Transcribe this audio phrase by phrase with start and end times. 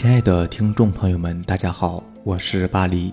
[0.00, 3.12] 亲爱的听众朋友们，大家好，我是巴黎，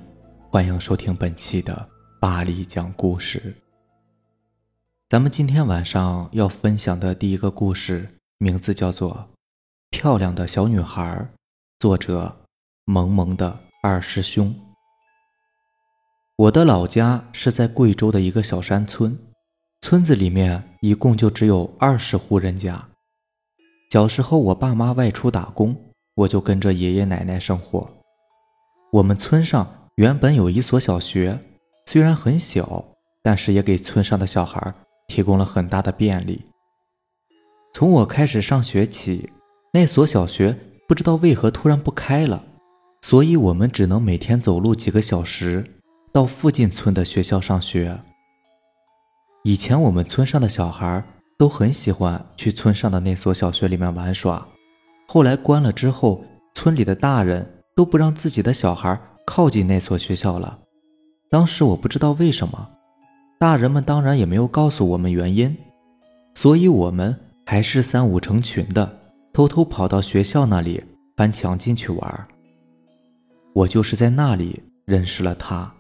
[0.49, 3.53] 欢迎收听本期的巴黎讲故事。
[5.09, 9.11] 咱们今天晚上要分享的第一个故事，名字叫做
[9.89, 11.03] 《漂亮的小女孩》，
[11.77, 12.37] 作者
[12.85, 14.55] 萌萌的二师兄。
[16.37, 19.19] 我的老家是在贵州的一个小山村，
[19.81, 22.87] 村子里面一共就只有二十户人家。
[23.91, 25.75] 小时候，我爸妈外出打工。
[26.17, 27.89] 我就跟着爷爷奶奶生活。
[28.91, 31.39] 我们村上原本有一所小学，
[31.85, 32.85] 虽然很小，
[33.21, 34.73] 但是也给村上的小孩
[35.07, 36.45] 提供了很大的便利。
[37.73, 39.29] 从我开始上学起，
[39.73, 42.43] 那所小学不知道为何突然不开了，
[43.03, 45.63] 所以我们只能每天走路几个小时
[46.11, 47.99] 到附近村的学校上学。
[49.43, 51.03] 以前我们村上的小孩
[51.37, 54.47] 都很喜欢去村上的那所小学里面玩耍。
[55.07, 60.59] 后来关了之后，村里的大人都不让自己的小孩靠近那所学校了。
[61.29, 62.69] 当时我不知道为什么，
[63.39, 65.55] 大人们当然也没有告诉我们原因，
[66.33, 68.99] 所以我们还是三五成群的
[69.31, 70.83] 偷偷跑到学校那里
[71.15, 72.27] 翻墙进去玩。
[73.53, 75.73] 我就是在那里认识了他。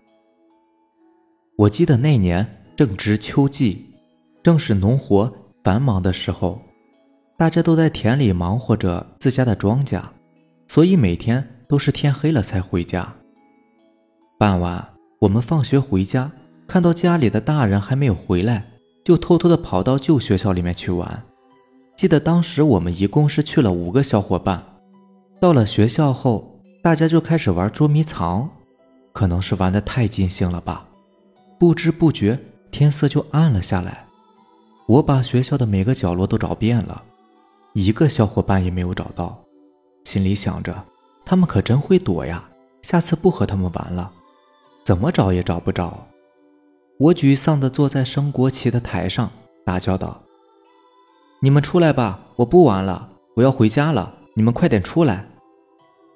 [1.57, 3.93] 我记得那年正值秋季，
[4.41, 5.31] 正是农活
[5.63, 6.61] 繁忙的时候。
[7.37, 10.01] 大家都在田里忙活着自家的庄稼，
[10.67, 13.13] 所以每天都是天黑了才回家。
[14.39, 14.83] 傍晚，
[15.19, 16.31] 我们放学回家，
[16.67, 18.65] 看到家里的大人还没有回来，
[19.05, 21.23] 就偷偷的跑到旧学校里面去玩。
[21.95, 24.63] 记得当时我们一共是去了五个小伙伴。
[25.39, 28.49] 到了学校后，大家就开始玩捉迷藏，
[29.13, 30.87] 可能是玩的太尽兴了吧，
[31.59, 32.39] 不知不觉
[32.71, 34.07] 天色就暗了下来。
[34.87, 37.03] 我把学校的每个角落都找遍了。
[37.79, 39.39] 一个小伙伴也没有找到，
[40.03, 40.83] 心里想着，
[41.23, 42.49] 他们可真会躲呀，
[42.81, 44.11] 下次不和他们玩了。
[44.83, 46.07] 怎么找也找不着，
[46.97, 49.31] 我沮丧地坐在升国旗的台上，
[49.63, 50.23] 大叫道
[51.39, 55.27] ：“你们出来吧，我不玩了，我要回家了，你们快点出来！”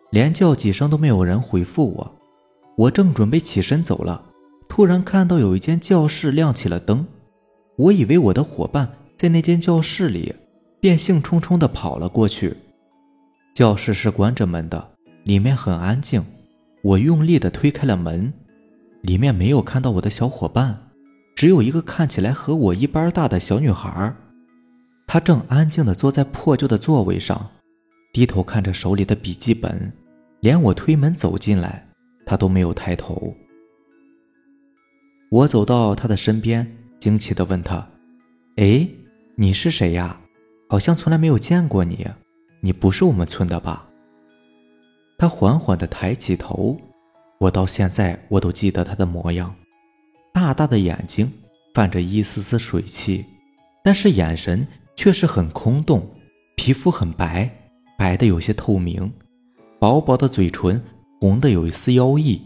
[0.09, 2.16] 连叫几声都没有人回复我。
[2.75, 4.25] 我正准备起身走了，
[4.67, 7.05] 突然看到有一间教室亮起了灯，
[7.75, 10.33] 我以为我的伙伴在那间教室里。
[10.81, 12.57] 便兴冲冲地跑了过去。
[13.53, 14.91] 教室是关着门的，
[15.23, 16.23] 里面很安静。
[16.83, 18.33] 我用力地推开了门，
[19.01, 20.89] 里面没有看到我的小伙伴，
[21.35, 24.13] 只有一个看起来和我一般大的小女孩。
[25.05, 27.51] 她正安静地坐在破旧的座位上，
[28.11, 29.93] 低头看着手里的笔记本。
[30.39, 31.87] 连我推门走进来，
[32.25, 33.35] 她都没有抬头。
[35.29, 37.87] 我走到她的身边，惊奇地问她
[38.57, 38.89] ：“哎，
[39.35, 40.20] 你是谁呀？”
[40.71, 42.07] 好像从来没有见过你，
[42.61, 43.89] 你不是我们村的吧？
[45.17, 46.79] 他缓缓地抬起头，
[47.41, 49.53] 我到现在我都记得他的模样，
[50.33, 51.29] 大大的眼睛
[51.73, 53.25] 泛着一丝丝水汽，
[53.83, 54.65] 但是眼神
[54.95, 56.09] 却是很空洞，
[56.55, 57.49] 皮肤很白，
[57.97, 59.11] 白的有些透明，
[59.77, 60.81] 薄薄的嘴唇
[61.19, 62.41] 红的有一丝妖异，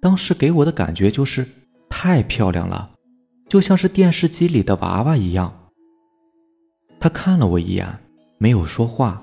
[0.00, 1.44] 当时给我的感觉就是
[1.90, 2.92] 太漂亮了，
[3.48, 5.63] 就像是电视机里的娃娃一样。
[7.04, 7.86] 他看了我一眼，
[8.38, 9.22] 没有说话，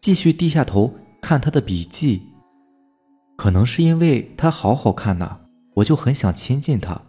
[0.00, 0.92] 继续低下头
[1.22, 2.22] 看他的笔记。
[3.36, 5.38] 可能是因为他好好看呢，
[5.74, 7.00] 我就很想亲近他，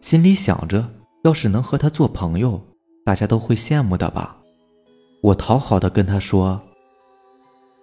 [0.00, 0.88] 心里想着，
[1.24, 2.62] 要是能和他做朋友，
[3.04, 4.36] 大家都会羡慕的吧。
[5.22, 6.62] 我讨好的跟他说：“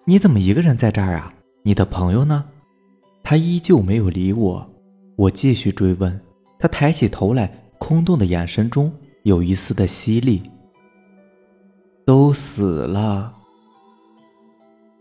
[0.07, 1.33] 你怎么一个人在这儿啊？
[1.63, 2.45] 你的朋友呢？”
[3.21, 4.69] 他依旧没有理我。
[5.17, 6.21] 我继续追问，
[6.57, 8.89] 他抬起头来，空洞的眼神中
[9.23, 10.41] 有一丝的犀利。
[12.05, 13.33] 都死了，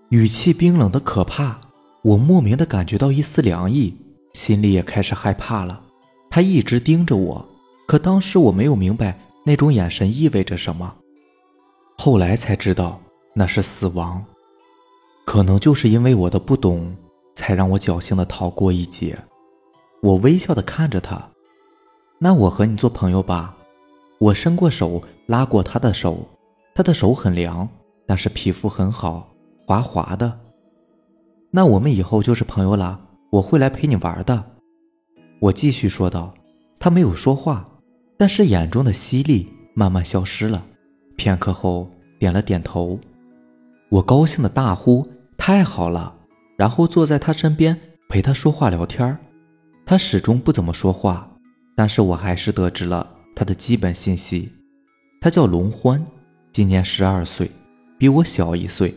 [0.08, 1.60] 语气冰冷的可怕，
[2.00, 3.94] 我莫名的感觉到一丝凉意，
[4.32, 5.82] 心里也开始害怕了。
[6.30, 7.46] 他一直盯着我，
[7.86, 10.94] 可当时我没有明白那种眼神意味着什么，
[11.98, 12.98] 后来才知道
[13.34, 14.24] 那是死亡。
[15.26, 16.96] 可能就是因为我的不懂，
[17.34, 19.18] 才让我侥幸的逃过一劫。
[20.00, 21.30] 我微笑的看着他，
[22.18, 23.58] 那我和你做朋友吧。
[24.18, 26.26] 我伸过手拉过他的手。
[26.74, 27.68] 他的手很凉，
[28.06, 29.34] 但是皮肤很好，
[29.66, 30.40] 滑滑的。
[31.52, 33.00] 那我们以后就是朋友了，
[33.30, 34.44] 我会来陪你玩的。
[35.40, 36.34] 我继续说道。
[36.80, 37.66] 他没有说话，
[38.18, 40.66] 但是眼中的犀利慢慢消失了。
[41.16, 41.88] 片刻后，
[42.18, 42.98] 点了点头。
[43.88, 45.06] 我高兴的大呼
[45.38, 46.14] ：“太好了！”
[46.58, 49.16] 然后坐在他身边陪他说话聊天。
[49.86, 51.38] 他始终不怎么说话，
[51.74, 54.52] 但是我还是得知了他的基本信息。
[55.22, 56.04] 他叫龙欢。
[56.54, 57.50] 今年十二岁，
[57.98, 58.94] 比我小一岁，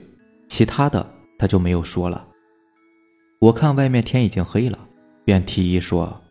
[0.48, 2.28] 其他的他就没有说了。
[3.40, 4.88] 我看外面天已经黑了，
[5.26, 6.22] 便提议说：“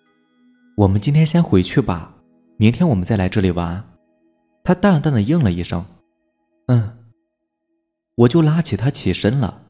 [0.78, 2.14] 我们今天先回去吧，
[2.58, 3.92] 明天我们再来这里玩。”
[4.62, 5.84] 他淡淡的应了一声
[6.68, 6.96] ：“嗯。”
[8.18, 9.66] 我就拉起他起身了，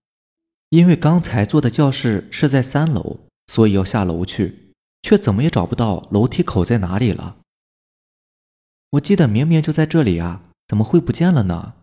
[0.69, 7.39] 因为刚才坐的教室是在三楼，所以要下楼去，却怎么也找不到楼梯口在哪里了。
[8.91, 11.75] 我记得明明就在这里啊，怎么会不见了呢？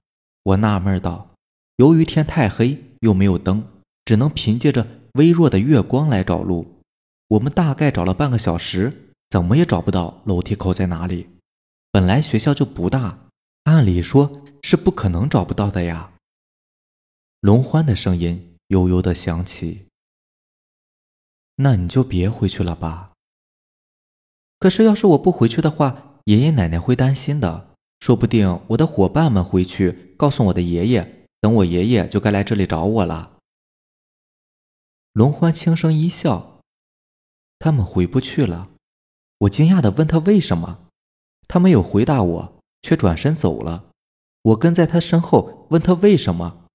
[0.44, 1.30] 我纳闷道。
[1.78, 3.68] 由于天太黑，又没有灯，
[4.06, 6.82] 只能凭借着微弱的月光来找路。
[7.30, 11.30] 我们大概找了半个小时，怎么也找不到楼梯口在哪里。
[11.92, 13.28] 本来学校就不大，
[13.64, 14.32] 按理说
[14.62, 16.14] 是不可能找不到的呀。
[17.42, 19.88] 龙欢的声音悠悠的响起
[21.58, 23.14] ：“那你就别回去了吧。
[24.60, 27.73] 可是要是我不回去的话，爷爷奶奶会担心的。
[28.04, 33.38] 说不定我的伙伴们回去告诉我的爷爷，等我爷爷就该来这里找我了。”
[35.14, 36.60] 龙欢轻声一笑
[37.58, 38.72] ：“他们回不去了。”
[39.40, 40.88] 我惊讶的问他为什么，
[41.48, 43.92] 他没有回答我，却转身走了。
[44.42, 46.66] 我跟在他身后问他为什么。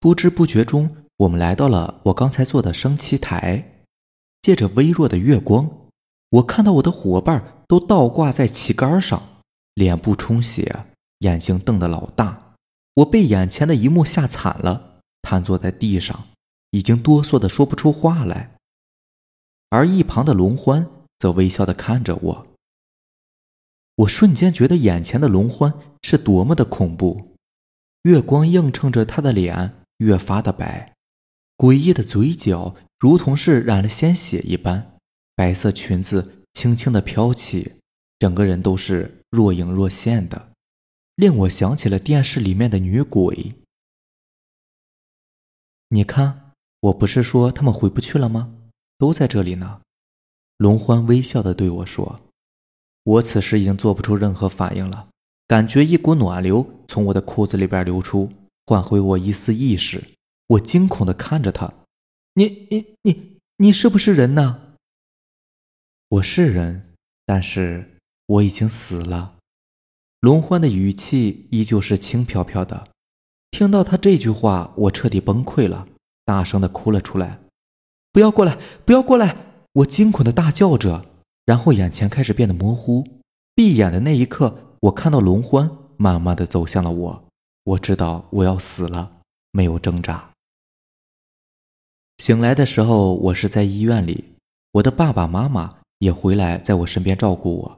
[0.00, 3.84] 不知不觉中，我们来到了我刚才坐的升旗台。
[4.40, 5.90] 借着微弱的月光，
[6.30, 9.35] 我看到我的伙伴都倒挂在旗杆上，
[9.76, 10.86] 脸部充血，
[11.20, 12.54] 眼睛瞪得老大。
[12.94, 16.28] 我被眼前的一幕吓惨了，瘫坐在地上，
[16.70, 18.56] 已经哆嗦的说不出话来。
[19.70, 20.88] 而一旁的龙欢
[21.18, 22.46] 则微笑的看着我。
[23.96, 27.36] 我瞬间觉得眼前的龙欢是多么的恐怖，
[28.02, 29.74] 月光映衬着他的脸。
[29.98, 30.92] 越发的白，
[31.56, 34.98] 诡异的嘴角如同是染了鲜血一般，
[35.34, 37.76] 白色裙子轻轻的飘起，
[38.18, 40.52] 整个人都是若隐若现的，
[41.14, 43.54] 令我想起了电视里面的女鬼。
[45.90, 48.54] 你看，我不是说他们回不去了吗？
[48.96, 49.82] 都在这里呢。
[50.56, 52.20] 龙欢微笑的对我说
[53.04, 55.10] ：“我此时已经做不出任何反应了，
[55.46, 58.32] 感觉一股暖流从我的裤子里边流出。”
[58.68, 60.02] 唤回我一丝意识，
[60.48, 61.72] 我惊恐的看着他
[62.34, 64.74] ：“你、你、你、你是不是人呢
[66.08, 66.94] ？”“我是人，
[67.24, 67.95] 但是
[68.26, 69.34] 我已经死了。”
[70.20, 72.88] 龙欢的语气依旧是轻飘飘的。
[73.50, 75.86] 听到他这句话，我彻底崩溃了，
[76.24, 77.40] 大声的哭了出来
[78.12, 79.36] ：“不要过来，不要过来！”
[79.74, 81.04] 我惊恐的大叫着，
[81.44, 83.06] 然后眼前开始变得模糊。
[83.54, 87.24] 闭眼的那一刻，我看到龙欢慢慢的走向了我。
[87.64, 89.20] 我知道我要死了，
[89.52, 90.30] 没有挣扎。
[92.18, 94.24] 醒来的时候，我是在医院里，
[94.72, 97.75] 我的爸爸妈妈也回来在我身边照顾我。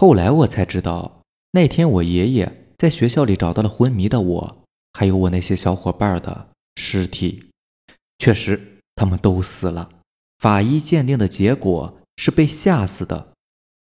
[0.00, 7.50] 后来我才知道，那天我爷爷在学校里找到了昏迷的我，还有我那些小伙伴的尸体。
[8.16, 9.90] 确实，他们都死了。
[10.38, 13.32] 法医鉴定的结果是被吓死的，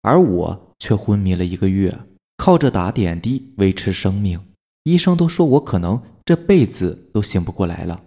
[0.00, 1.94] 而我却昏迷了一个月，
[2.38, 4.40] 靠着打点滴维持生命。
[4.84, 8.04] 医生都说我可能这辈子都醒不过来了。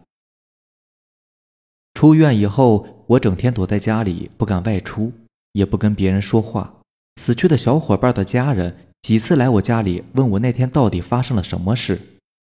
[1.93, 5.13] 出院以后，我整天躲在家里，不敢外出，
[5.51, 6.80] 也不跟别人说话。
[7.15, 11.99] 死去的小伙伴的家人几次来我家里，问我那天到底发生了什么事，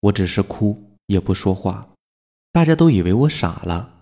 [0.01, 1.89] 我只是哭，也不说话。
[2.51, 4.01] 大家都以为我傻了。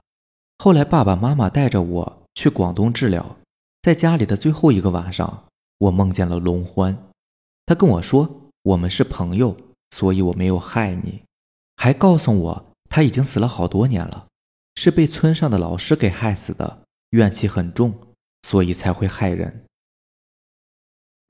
[0.59, 3.37] 后来爸爸妈妈带着我去广东治疗，
[3.81, 5.45] 在家里的最后一个晚上，
[5.77, 6.97] 我梦见了龙欢，
[7.65, 9.55] 他跟我说我们是朋友。
[9.95, 11.21] 所以我没有害你，
[11.77, 14.25] 还告诉我他已经死了好多年了，
[14.73, 16.79] 是被村上的老师给害死的，
[17.11, 17.93] 怨气很重，
[18.41, 19.65] 所以才会害人。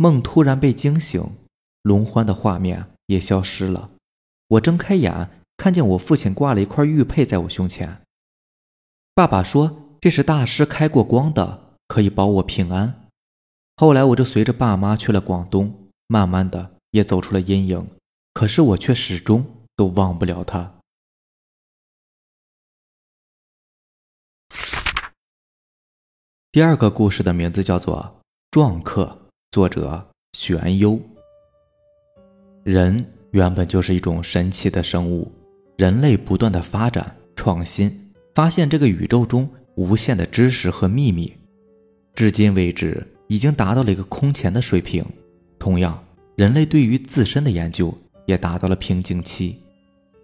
[0.04, 1.38] 梦突然被惊醒，
[1.82, 3.92] 龙欢的画面也消失了。
[4.50, 8.02] 我睁开眼，看见我父亲挂了一块玉佩在我胸前。
[9.16, 13.08] 爸爸说这是大师开过光的，可以保我平安。
[13.78, 17.88] 后来我就随着爸妈去了广东，慢慢的也走出了阴影。
[18.34, 19.46] 可是我却始终
[19.78, 20.82] 都忘不了他。
[26.52, 29.20] 第二个故事的名字叫做《撞客》，
[29.54, 31.00] 作者玄幽。
[32.64, 35.32] 人原本就是一种神奇的生物，
[35.78, 41.32] 人类不断的发展创新，发现这个宇宙中无限的知识和秘密，
[42.16, 45.06] 至今为止已经达到了一个空前的水平。
[45.60, 46.04] 同样，
[46.36, 47.96] 人类对于自身的研究。
[48.26, 49.60] 也达到了瓶颈期。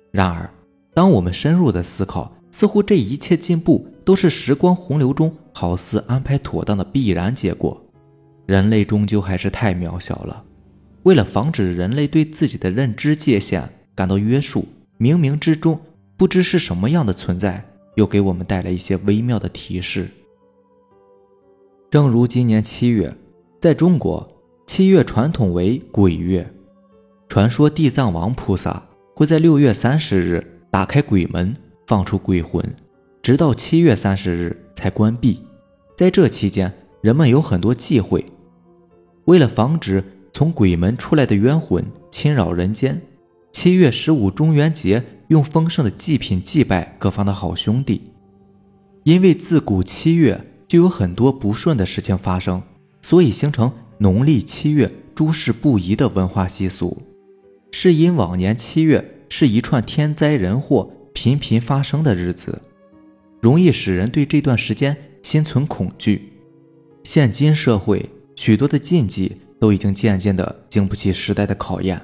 [0.10, 0.50] 然而，
[0.94, 7.86] 当我们深入的思考，似乎这一切进步都是时光洪流中好似安排妥当的必然结果。
[8.50, 10.44] 人类终究还是太渺小了。
[11.04, 15.80] 为了防止人类对自己的认知界限感到约束，冥冥之中
[16.18, 17.64] 不知是什么样的存在
[17.94, 20.10] 又给我们带来一些微妙的提示。
[21.92, 23.14] 正如今年七月，
[23.62, 24.28] 在中国，
[24.66, 26.52] 七月传统为鬼月，
[27.28, 28.84] 传说地藏王菩萨
[29.16, 32.66] 会在六月三十日打开鬼门，放出鬼魂，
[33.22, 35.40] 直到七月三十日才关闭。
[35.96, 38.26] 在这期间，人们有很多忌讳，
[39.30, 43.00] 为了防止从鬼门出来的冤魂侵扰人间，
[43.52, 48.02] 七月十五中元节用丰盛的祭品祭拜各方的好兄弟，
[49.04, 50.46] 因为自古七月。
[50.68, 52.62] 就有很多不顺的事情发生，
[53.02, 56.96] 所以形成农历七月诸事不宜的文化习俗。
[57.72, 62.62] 是因往年七月是一串天灾人祸频频发生的日子，
[63.42, 66.34] 容易使人对这段时间心存恐惧。
[67.04, 68.08] 现今社会
[68.40, 72.02] 许多的禁忌都已经渐渐的经不起时代的考验，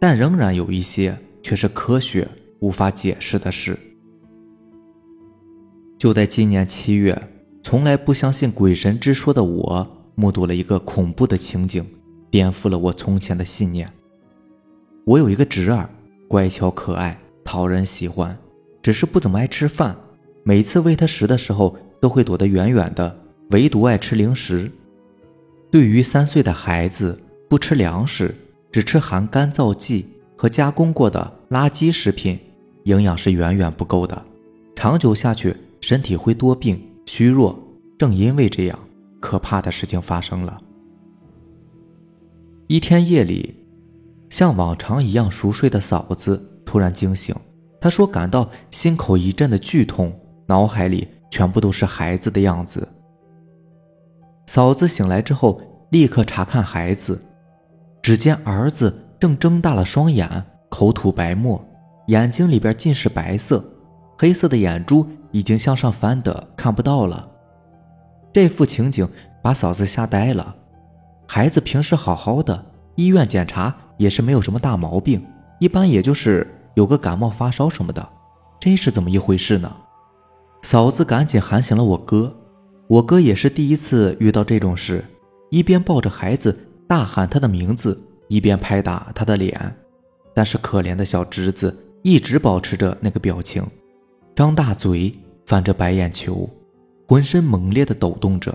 [0.00, 2.26] 但仍然有一些却是科学
[2.58, 3.78] 无法解释的事。
[5.96, 7.16] 就在今年七月。
[7.62, 9.86] 从来不相信鬼神之说的我，
[10.16, 11.86] 目睹了一个恐怖的情景，
[12.30, 13.88] 颠覆了我从前的信念。
[15.04, 15.88] 我有一个侄儿，
[16.26, 18.36] 乖巧可爱，讨人喜欢，
[18.82, 19.96] 只是不怎么爱吃饭。
[20.42, 24.68] 每次喂他食的时候，都会躲得远远的，唯独爱吃零食。
[25.70, 27.16] 对于三岁的孩子，
[27.48, 28.34] 不吃粮食，
[28.72, 30.04] 只吃含干燥剂
[30.36, 32.38] 和加工过的垃圾食品，
[32.84, 34.24] 营养是远远不够的，
[34.74, 36.80] 长久下去，身体会多病。
[37.06, 37.58] 虚弱，
[37.98, 38.78] 正因为这样，
[39.20, 40.60] 可怕的事情发生了。
[42.68, 43.54] 一天夜里，
[44.28, 47.34] 像往常一样熟睡的嫂子突然惊醒，
[47.80, 50.12] 她说感到心口一阵的剧痛，
[50.46, 52.88] 脑海里全部都是孩子的样子。
[54.52, 57.20] 嫂子醒来之后，立刻查看孩子，
[58.02, 61.64] 只见儿子正睁大了双眼，口吐白沫，
[62.08, 63.62] 眼睛里边尽是白色，
[64.18, 65.06] 黑色的眼珠。
[65.30, 67.30] 已经向上翻的看不到了，
[68.32, 69.08] 这副情景
[69.40, 70.56] 把嫂子吓呆了。
[71.28, 72.64] 孩子平时好好的，
[72.96, 75.24] 医院检查也是没有什么大毛病，
[75.60, 78.04] 一般也就是有个感冒发烧什么的，
[78.58, 79.72] 这是怎么一回事呢？
[80.64, 82.36] 嫂子赶紧喊醒了我哥，
[82.90, 85.04] 我哥也是第一次遇到这种事，
[85.50, 89.76] 一边抱着孩子大喊他的名字，一边拍打他的脸，
[90.34, 93.64] 但是可怜的小侄子一直保持着那个表情。
[94.34, 95.14] 张大嘴，
[95.46, 96.50] 翻着白眼球，
[97.06, 98.52] 浑身猛烈地抖动着。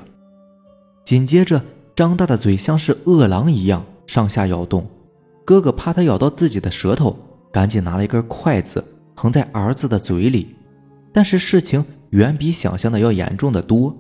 [1.06, 1.64] 紧接着，
[1.96, 4.86] 张大的嘴像是饿狼一样上下摇动。
[5.46, 7.18] 哥哥怕他咬到自己的舌头，
[7.54, 8.84] 赶紧拿了一根筷子
[9.16, 10.58] 横在儿子的嘴里。
[11.14, 13.96] 但是事情远比想象的要严重的多。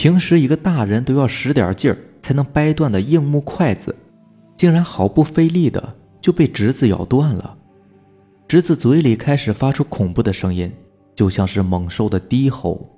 [0.00, 3.96] 平时一个大人都要使点劲儿才能掰断的硬木筷子，
[4.56, 7.58] 竟然毫不费力的就被侄子咬断了。
[8.46, 10.72] 侄子嘴里开始发出恐怖的声音，
[11.16, 12.96] 就像是猛兽的低吼。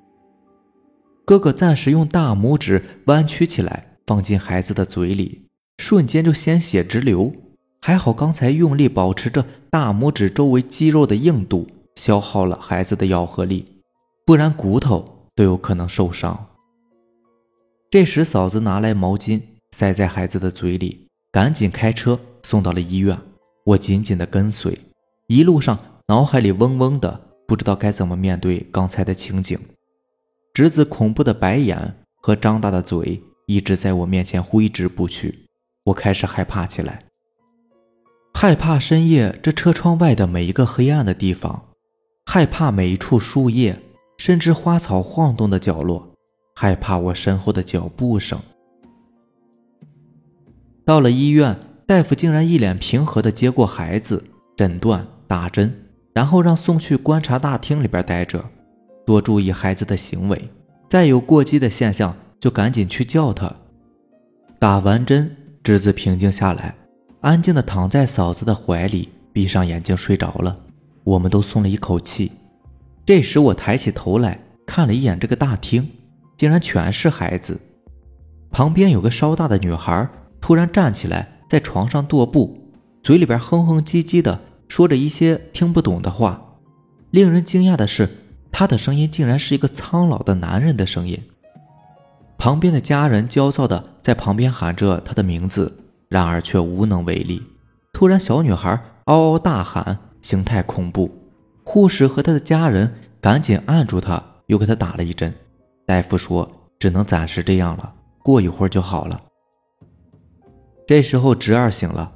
[1.25, 5.47] 哥哥暂时用大拇指弯曲起来，放进孩子的嘴里，
[5.79, 7.33] 瞬间就鲜血直流。
[7.81, 13.65] 还好刚才用力保持着大拇指周围肌肉的硬度，消耗了孩子的咬合力，
[14.27, 16.49] 不然骨头都有可能受伤。
[17.91, 19.43] 这时，嫂子拿来毛巾
[19.73, 23.19] 塞在孩子的嘴里，赶紧开车送到了医院。
[23.65, 24.79] 我紧紧地跟随。
[25.27, 29.59] 一路上，脑海里嗡嗡的，不知道该怎么面对刚才的情景。
[30.55, 35.47] 侄子恐怖的白眼和张大的嘴一直在我面前挥之不去，
[35.87, 37.03] 我开始害怕起来。
[38.35, 41.71] 害怕深夜这车窗外的每一个黑暗的地方，
[42.27, 43.81] 害怕每一处树叶
[44.17, 46.10] 甚至花草晃动的角落，
[46.61, 48.39] 害怕我身后的脚步声。
[50.85, 54.23] 到了医院，大夫竟然一脸平和地接过孩子，
[54.59, 55.07] 诊断。
[55.27, 55.73] 打针，
[56.13, 58.45] 然后让送去观察大厅里边待着，
[59.07, 60.51] 多注意孩子的行为，
[60.87, 63.51] 再有过激的现象就赶紧去叫他。
[64.59, 66.75] 打完针，侄子平静下来，
[67.23, 70.59] 安静的躺在嫂子的怀里，闭上眼睛睡着了。
[71.05, 72.33] 我们都松了一口气。
[73.07, 75.89] 这时我抬起头来看了一眼这个大厅，
[76.41, 77.61] 竟然全是孩子。
[78.51, 80.09] 旁边有个稍大的女孩
[80.41, 82.59] 突然站起来，在床上踱步，
[83.03, 84.41] 嘴里边哼哼唧唧的。
[84.67, 86.57] 说着一些听不懂的话，
[87.11, 88.09] 令人惊讶的是，
[88.51, 91.23] 他的声音竟然是一个苍老的男人的声音。
[92.39, 95.71] 旁边的家人焦躁的在旁边喊着他的名字，
[96.09, 97.43] 然而却无能为力。
[97.93, 101.15] 突然，小女孩嗷嗷大喊，形态恐怖。
[101.63, 105.35] 护士和他的家人赶紧按住他，又给他打了一针。
[105.91, 107.93] 大夫说，只能暂时这样了，
[108.23, 109.21] 过一会儿就好了。
[110.87, 112.13] 这时候，侄儿醒了。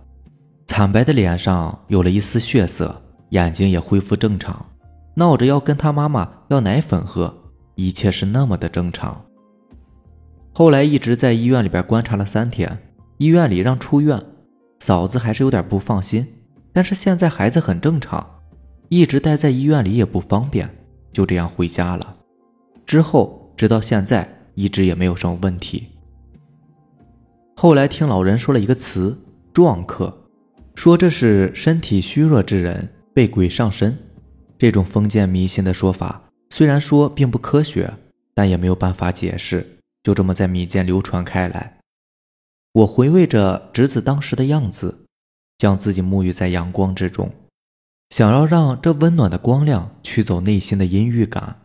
[0.65, 4.65] 惨白的脸上有了一丝血色，眼睛也恢复正常。
[5.17, 7.37] 闹着要跟他妈妈要奶粉喝，
[7.75, 9.25] 一切是那么的正常。
[10.53, 12.79] 后来一直在医院里边观察了三天，
[13.19, 14.23] 医院里让出院，
[14.79, 16.25] 嫂子还是有点不放心。
[16.73, 18.25] 但是现在孩子很正常，
[18.89, 20.73] 一直待在医院里也不方便，
[21.13, 22.19] 就这样回家了。
[22.87, 25.89] 之后直到现在一直也没有什么问题。
[27.57, 29.19] 后来听老人说了一个词
[29.53, 30.27] “壮客”，
[30.75, 33.97] 说这是身体虚弱之人被鬼上身。
[34.59, 37.93] 这种封建迷信的说法虽然说并不科学，
[38.33, 39.79] 但也没有办法解释。
[40.03, 41.79] 就这么在民间流传开来。
[42.73, 45.07] 我回味着侄子当时的样子，
[45.57, 47.31] 将自己沐浴在阳光之中，
[48.11, 51.64] 想要让这温暖的光亮驱走内心的阴郁感。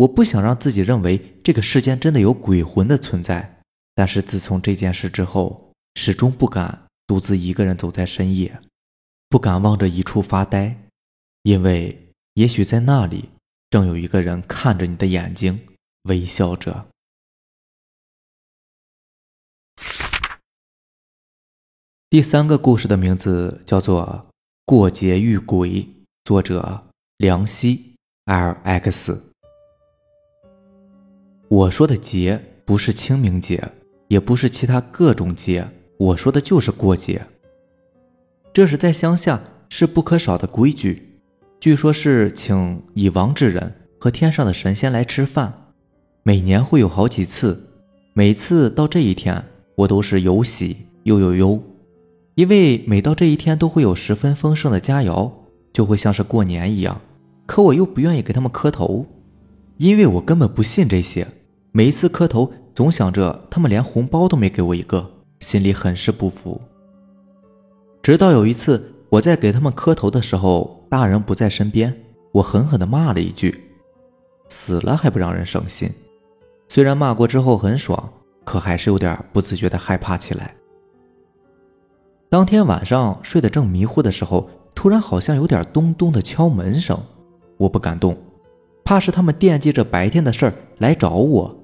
[0.00, 3.62] 我不想让自己认为这个世间真的有鬼魂的存在。
[3.94, 8.60] 但是自从这件事之后，始终不敢独自一个人走在深夜，
[9.28, 10.88] 不敢望着一处发呆，
[11.42, 13.28] 因为也许在那里
[13.68, 15.66] 正有一个人看着你的眼睛，
[16.04, 16.86] 微笑着。
[22.08, 24.26] 第三个故事的名字叫做
[24.64, 25.68] 《过节遇鬼》，
[26.24, 26.88] 作者
[27.18, 29.29] 梁溪 LX。
[31.50, 33.60] 我说的节不是清明节，
[34.06, 37.26] 也不是其他各种节，我说的就是过节。
[38.52, 41.18] 这是在乡下是不可少的规矩，
[41.58, 45.72] 据说是请已亡之人和天上的神仙来吃饭，
[46.22, 47.60] 每年会有好几次，
[48.12, 51.60] 每次到这一天，我都是有喜又有忧。
[52.36, 55.32] 因为每到这一天都会有十分丰盛的佳肴，
[55.72, 57.00] 就会像是过年一样。
[57.44, 59.04] 可我又不愿意给他们磕头，
[59.78, 61.26] 因为我根本不信这些。
[61.72, 65.08] 每一次磕头，总想着他们连红包都没给我一个，
[65.38, 66.60] 心里很是不服。
[68.02, 71.94] 直到有一次我在给他们磕头的时候，大人不在身边，
[72.32, 73.70] 我狠狠地骂了一句
[74.50, 75.88] ：“死了还不让人省心。”
[76.66, 78.12] 虽然骂过之后很爽，
[78.44, 80.56] 可还是有点不自觉地害怕起来。
[82.28, 86.98] 当天晚上睡得正迷糊的时候，突然好像有点咚咚的敲门声，
[87.58, 88.16] 我不敢动，
[88.84, 91.56] 怕是他们惦记着白天的事儿来找我。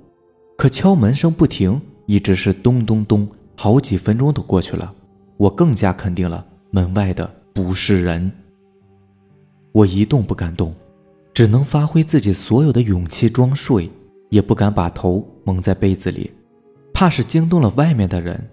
[0.56, 4.94] 可敲门声不停，一直是咚咚咚，好几分钟都过去了，
[5.36, 8.32] 我更加肯定了门外的不是人。
[9.72, 10.74] 我一动不敢动，
[11.34, 13.90] 只能发挥自己所有的勇气装睡，
[14.30, 16.32] 也不敢把头蒙在被子里，
[16.94, 18.48] 怕是惊动了外面的人。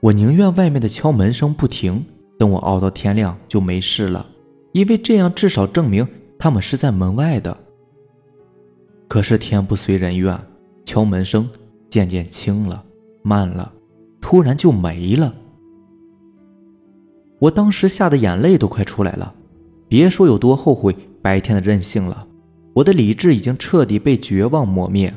[0.00, 2.04] 我宁愿外面的敲门声不停，
[2.38, 4.28] 等我熬到天亮就没事了，
[4.72, 6.06] 因为这样至少证明
[6.38, 7.56] 他们是在门外的。
[9.08, 10.38] 可是天不遂人愿，
[10.86, 11.46] 敲门声
[11.90, 12.82] 渐渐轻了，
[13.22, 13.70] 慢了，
[14.20, 15.34] 突然就没了。
[17.40, 19.34] 我当时吓得眼泪都快出来了，
[19.88, 22.26] 别说有多后悔白天的任性了，
[22.72, 25.12] 我的理智已经彻底被绝望磨灭，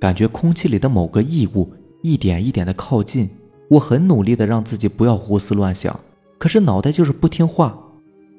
[0.00, 1.70] 感觉空气里的某个异物
[2.02, 3.28] 一点一点的靠近。
[3.68, 5.98] 我很努力的让自己不要胡思乱想，
[6.38, 7.76] 可是脑袋就是不听话，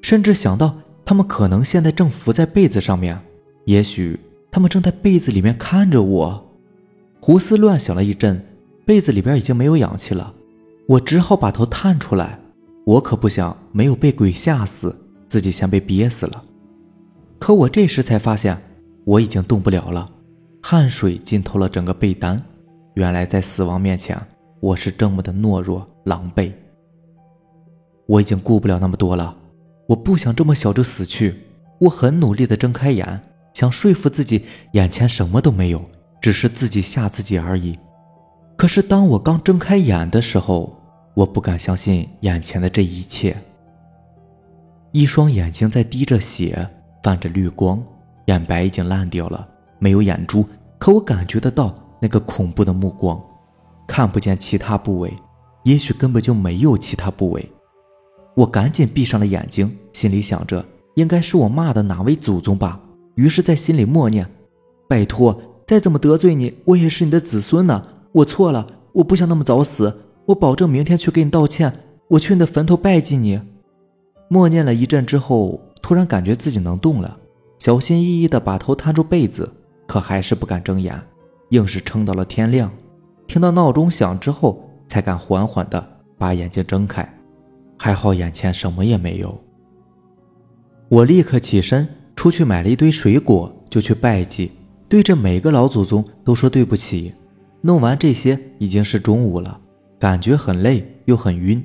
[0.00, 3.20] 甚至想到他们可能现在正伏在被子上面，
[3.66, 4.18] 也许
[4.50, 6.53] 他们正在被子里面看着我。
[7.26, 8.44] 胡思乱想了一阵，
[8.84, 10.34] 被子里边已经没有氧气了，
[10.86, 12.38] 我只好把头探出来。
[12.84, 14.94] 我可不想没有被鬼吓死，
[15.26, 16.44] 自己先被憋死了。
[17.38, 18.58] 可我这时才发现，
[19.06, 20.10] 我已经动不了了，
[20.62, 22.38] 汗水浸透了整个被单。
[22.92, 24.20] 原来在死亡面前。
[24.60, 26.52] 我是这么的懦弱狼狈，
[28.04, 29.34] 我已经顾不了那么多了，
[29.88, 31.36] 我不想这么小就死去。
[31.80, 33.22] 我很努力的睁开眼，
[33.54, 35.80] 想说服自己眼前什么都没有，
[36.24, 37.78] 只是自己吓自己而已。
[38.56, 40.74] 可是当我刚睁开眼的时候，
[41.12, 43.36] 我不敢相信眼前的这一切。
[44.90, 46.66] 一双眼睛在滴着血，
[47.02, 47.84] 泛着绿光，
[48.24, 49.46] 眼白已经烂掉了，
[49.78, 53.22] 没有眼珠，可我感觉得到那个恐怖的目光。
[53.86, 55.14] 看不见其他部位，
[55.64, 57.46] 也许根本就没有其他部位。
[58.34, 62.80] 我赶紧闭上了眼睛，心里想着应该是我骂的哪位祖宗吧。
[63.16, 64.26] 于是，在心里默念
[64.88, 67.82] ：“拜托，再怎么得罪你，我也是你的子孙呢。
[68.12, 70.00] 我错了，我不想那么早死。
[70.26, 71.72] 我保证明天去给你道歉，
[72.08, 73.40] 我去你的坟头拜祭你。”
[74.28, 77.18] 默念了一阵之后，突然感觉自己能动了，
[77.58, 79.52] 小心翼翼地把头探出被子，
[79.86, 80.98] 可还是不敢睁眼，
[81.50, 82.70] 硬是撑到了天亮。
[83.26, 87.06] 听到闹钟响之后，才敢缓缓地把眼睛睁开。
[87.78, 89.42] 还好眼前什么也没有。
[90.88, 94.52] 我立刻起身出去买了一堆水果，就去拜祭，
[94.88, 97.14] 对着每个老祖宗都说对不起。
[97.62, 99.60] 弄完这些已经是中午了，
[99.98, 101.64] 感觉很累又很晕，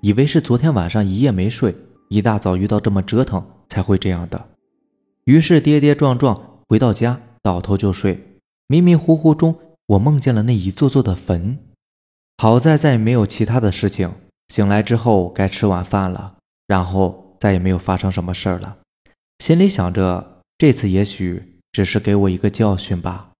[0.00, 1.74] 以为是昨天晚上一夜没睡，
[2.08, 4.50] 一大早遇到这么折腾才会这样的。
[5.24, 8.38] 于是跌跌撞撞回到家，倒头就睡。
[8.68, 9.56] 迷迷糊糊中，
[9.88, 11.58] 我梦见了那一座座的坟。
[12.38, 14.12] 好在再也没有其他的事情。
[14.48, 18.78] 醒来之后该吃晚饭了，然后再也没有发生什么事儿了。
[19.40, 23.30] 心里想着，这次也许只是给我一个教训吧。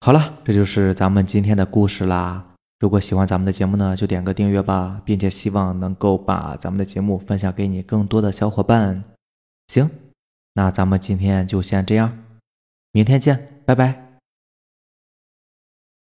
[0.00, 2.54] 好了，这就是咱们今天的故事啦。
[2.78, 9.04] 如果喜欢咱们的节目呢，就点个订阅吧，并且希望能够把咱们的节目分享给你更多的小伙伴。
[9.66, 9.90] 行，
[10.54, 12.16] 那咱们今天就先这样，
[12.92, 14.07] 明天见，拜拜。